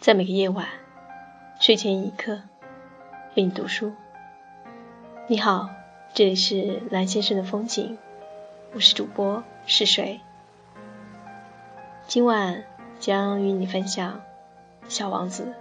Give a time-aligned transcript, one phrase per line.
[0.00, 0.68] 在每个夜晚，
[1.58, 2.42] 睡前一刻，
[3.34, 3.92] 为你读书。
[5.26, 5.70] 你好，
[6.14, 7.98] 这里是蓝先生的风景，
[8.72, 10.20] 我是主播是谁？
[12.06, 12.62] 今晚
[13.00, 14.20] 将与你分享
[14.88, 15.52] 《小王子》。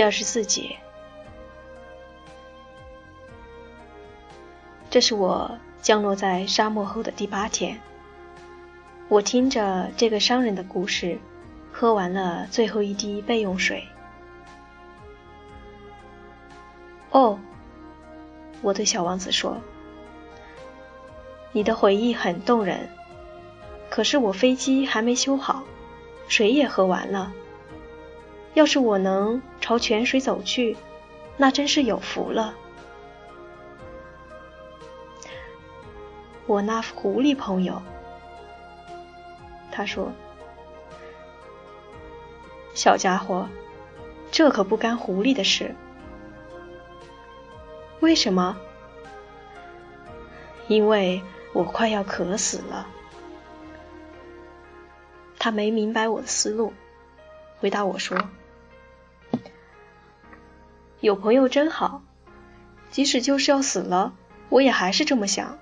[0.00, 0.78] 第二十四节，
[4.88, 7.78] 这是我降落在沙漠后的第八天。
[9.10, 11.18] 我听着这个商人的故事，
[11.70, 13.86] 喝完了最后一滴备用水。
[17.10, 17.38] 哦，
[18.62, 19.60] 我对小王子说
[21.52, 22.88] ：“你的回忆很动人，
[23.90, 25.62] 可是我飞机还没修好，
[26.26, 27.34] 水也喝完了。
[28.54, 30.76] 要是我能……”朝泉水走去，
[31.36, 32.54] 那真是有福了。
[36.46, 37.80] 我那狐狸朋友，
[39.70, 40.12] 他说
[42.74, 43.46] ：“小家伙，
[44.32, 45.72] 这可不干狐狸的事。
[48.00, 48.56] 为什么？
[50.66, 52.88] 因为我快要渴死了。”
[55.38, 56.72] 他没明白我的思路，
[57.60, 58.18] 回答我说。
[61.00, 62.02] 有朋友真好，
[62.90, 64.12] 即使就是要死了，
[64.50, 65.58] 我也还是这么想。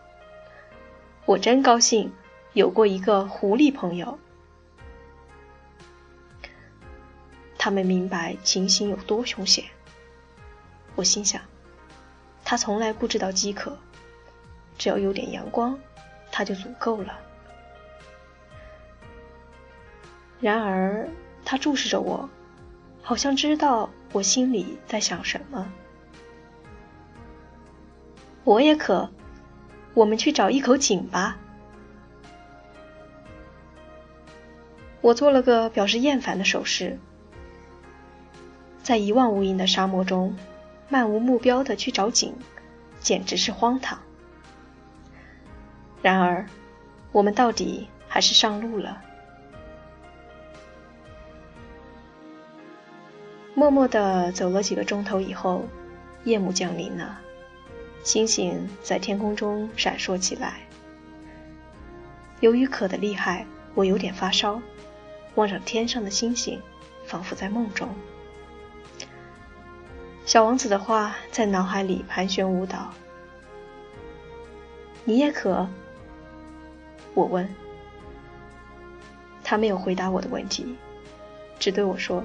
[1.26, 2.12] 我真高兴
[2.54, 4.18] 有过一个狐狸朋友。
[7.56, 9.64] 他们明白情形有多凶险。
[10.96, 11.40] 我心想，
[12.44, 13.78] 他从来不知道饥渴，
[14.76, 15.78] 只要有点阳光，
[16.32, 17.16] 他就足够了。
[20.40, 21.08] 然而，
[21.44, 22.28] 他注视着我。
[23.08, 25.72] 好像知道我心里在想什么。
[28.44, 29.08] 我也渴，
[29.94, 31.38] 我们去找一口井吧。
[35.00, 36.98] 我做了个表示厌烦的手势。
[38.82, 40.36] 在一望无垠的沙漠中，
[40.90, 42.34] 漫无目标的去找井，
[43.00, 43.98] 简直是荒唐。
[46.02, 46.44] 然而，
[47.12, 49.00] 我们到底还是上路了。
[53.58, 55.64] 默默地走了几个钟头以后，
[56.22, 57.18] 夜幕降临了，
[58.04, 60.60] 星星在天空中闪烁起来。
[62.38, 64.62] 由于渴得厉害，我有点发烧，
[65.34, 66.62] 望着天上的星星，
[67.04, 67.88] 仿佛在梦中。
[70.24, 72.92] 小王子的话在脑海里盘旋舞蹈。
[75.04, 75.68] 你也渴？
[77.12, 77.52] 我问。
[79.42, 80.76] 他没有回答我的问题，
[81.58, 82.22] 只对我说。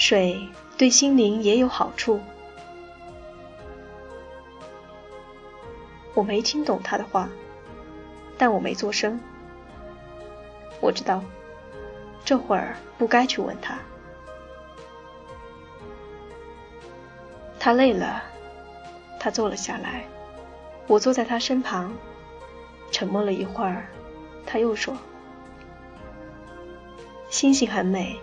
[0.00, 2.18] 水对心灵也有好处。
[6.14, 7.28] 我没听懂他的话，
[8.38, 9.20] 但我没做声。
[10.80, 11.22] 我知道，
[12.24, 13.78] 这会儿不该去问他。
[17.58, 18.22] 他累了，
[19.18, 20.02] 他坐了下来。
[20.86, 21.92] 我坐在他身旁，
[22.90, 23.86] 沉默了一会儿，
[24.46, 24.96] 他又说
[27.28, 28.18] ：“星星很美，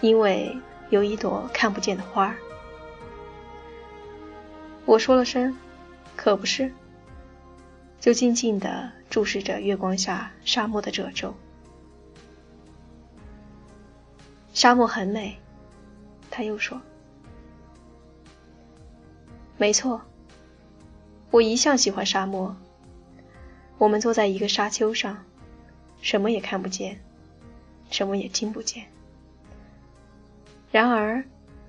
[0.00, 0.56] 因为……”
[0.94, 2.36] 有一朵看不见的花儿，
[4.86, 5.52] 我说了声
[6.14, 6.72] “可不是”，
[7.98, 11.34] 就静静地注视着月光下沙漠的褶皱。
[14.52, 15.36] 沙漠很美，
[16.30, 16.80] 他又说
[19.58, 20.00] ：“没错，
[21.32, 22.54] 我一向喜欢沙漠。
[23.78, 25.24] 我们坐在一个沙丘上，
[26.00, 27.00] 什么也看不见，
[27.90, 28.86] 什么也听不见。”
[30.74, 31.24] 然而，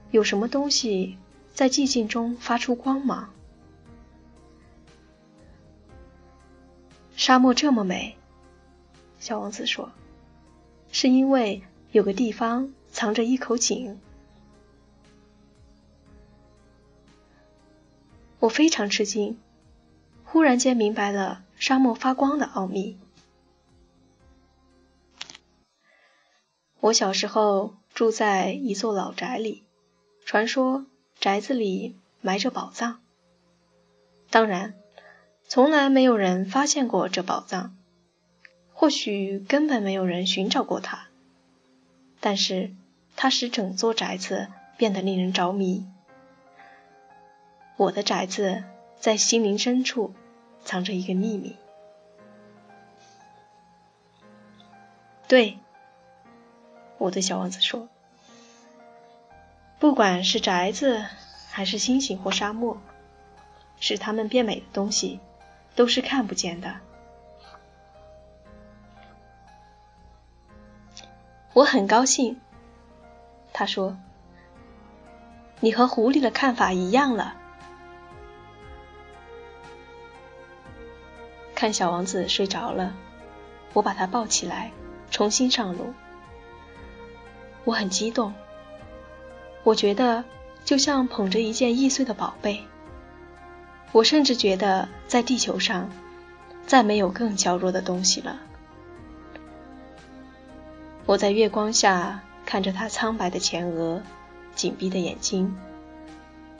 [0.10, 1.16] 有什么东西
[1.54, 3.32] 在寂静中发出光芒？
[7.16, 8.16] 沙漠这么美，
[9.20, 9.92] 小王子说，
[10.92, 11.62] 是因为
[11.92, 13.96] 有个地方藏着一口井。
[18.40, 19.40] 我非常吃惊，
[20.24, 22.98] 忽然间明白了沙漠发光的奥秘。
[26.80, 27.76] 我小时候。
[27.96, 29.64] 住在一座老宅里，
[30.26, 30.86] 传说
[31.18, 33.00] 宅子里埋着宝藏。
[34.30, 34.74] 当然，
[35.48, 37.74] 从来没有人发现过这宝藏，
[38.74, 41.08] 或许根本没有人寻找过它。
[42.20, 42.76] 但是，
[43.16, 45.88] 它使整座宅子变得令人着迷。
[47.78, 48.66] 我的宅子
[49.00, 50.14] 在心灵深处
[50.66, 51.56] 藏着一个秘密。
[55.30, 55.60] 对，
[56.98, 57.88] 我对小王子说
[59.80, 61.06] ：“不管是宅子，
[61.50, 62.78] 还是星星或沙漠，
[63.80, 65.20] 使它们变美的东西，
[65.76, 66.76] 都是看不见的。”
[71.54, 72.40] 我很高兴，
[73.54, 73.98] 他说
[75.62, 77.36] ：“你和狐狸的看法一样了。”
[81.56, 82.94] 看小王子睡着了，
[83.74, 84.72] 我把他抱起来。
[85.12, 85.94] 重新上路，
[87.66, 88.34] 我很激动。
[89.64, 90.24] 我觉得
[90.64, 92.64] 就像捧着一件易碎的宝贝。
[93.92, 95.90] 我甚至觉得在地球上
[96.68, 98.40] 再没有更娇弱的东西了。
[101.06, 104.02] 我在月光下看着他苍白的前额、
[104.54, 105.56] 紧闭的眼睛，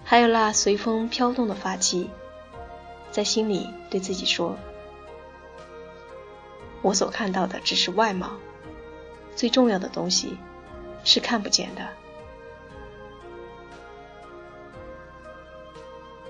[0.04, 2.08] 还有那随风飘动的发髻，
[3.12, 4.56] 在心里对自己说。
[6.82, 8.32] 我所看到的只是外貌，
[9.36, 10.38] 最重要的东西
[11.06, 11.88] 是看不见的。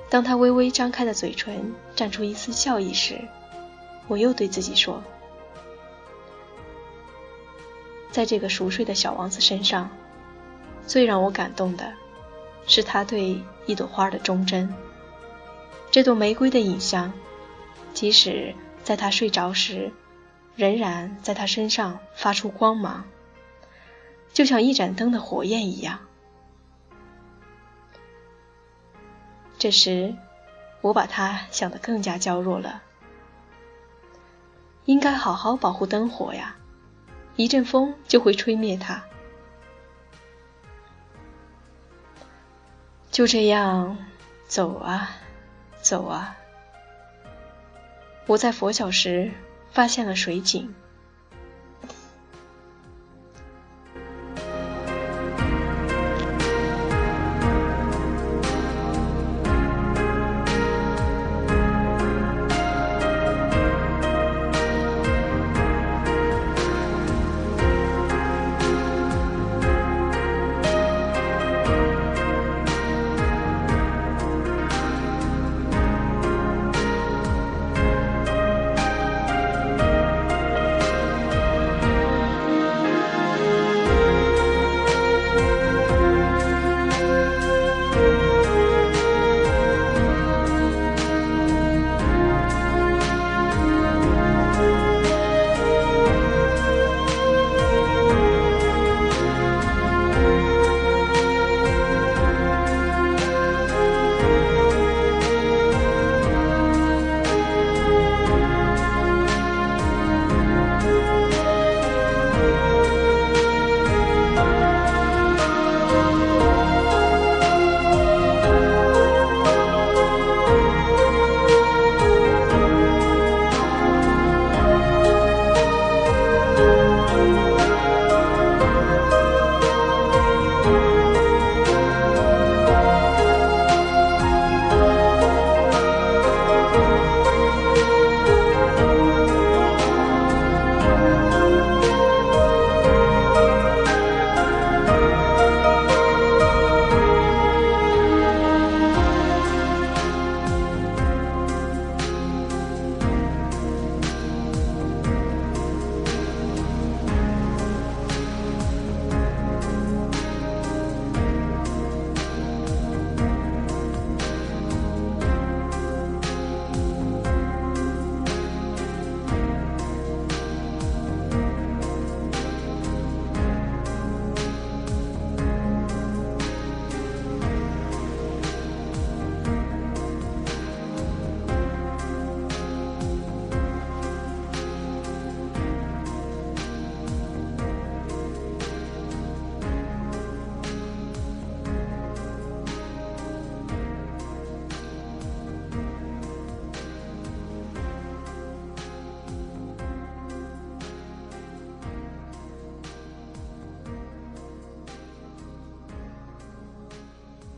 [0.08, 3.20] 当他微微张开的嘴唇绽出一丝笑意时，
[4.08, 5.04] 我又对自己说
[8.12, 9.90] ：“在这个熟睡的小王子身上，
[10.86, 11.92] 最让我感动的
[12.68, 14.72] 是他对一朵花的忠贞。
[15.90, 17.12] 这朵玫瑰的影像，
[17.94, 19.92] 即使在他睡着时。”
[20.58, 23.04] 仍然在他身上发出光芒，
[24.34, 26.00] 就像一盏灯的火焰一样。
[29.58, 30.16] 这时，
[30.82, 32.84] 我把它想得更加娇弱了。
[34.86, 36.56] 应该好好保护灯火呀，
[37.36, 39.04] 一阵风就会吹灭它。
[43.10, 43.98] 就这样
[44.48, 45.10] 走啊，
[45.82, 46.36] 走啊。
[48.28, 49.32] 我在佛脚时。
[49.72, 50.74] 发现了水井，